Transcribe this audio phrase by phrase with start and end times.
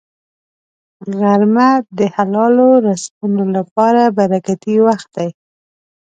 [1.17, 5.29] غرمه د حلالو رزقونو لپاره برکتي وخت دی